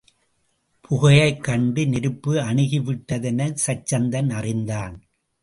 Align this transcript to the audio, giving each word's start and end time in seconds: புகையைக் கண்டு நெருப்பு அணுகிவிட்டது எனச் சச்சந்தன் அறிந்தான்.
புகையைக் 0.87 1.43
கண்டு 1.43 1.87
நெருப்பு 1.87 2.33
அணுகிவிட்டது 2.33 3.23
எனச் 3.23 3.63
சச்சந்தன் 3.67 4.29
அறிந்தான். 4.29 4.95